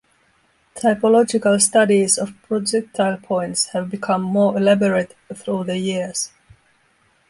Typological 0.73 1.61
studies 1.61 2.17
of 2.17 2.33
projectile 2.41 3.17
points 3.17 3.67
have 3.67 3.91
become 3.91 4.23
more 4.23 4.57
elaborate 4.57 5.15
through 5.35 5.63
the 5.63 5.77
years. 5.77 6.31